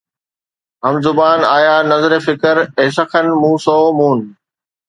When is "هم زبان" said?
0.83-1.39